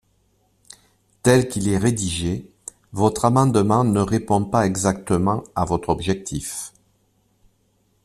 Tel 1.21 1.47
qu’il 1.47 1.67
est 1.69 1.77
rédigé, 1.77 2.49
votre 2.91 3.25
amendement 3.25 3.83
ne 3.83 3.99
répond 4.01 4.43
pas 4.43 4.65
exactement 4.65 5.43
à 5.53 5.63
votre 5.63 5.89
objectif. 5.89 6.73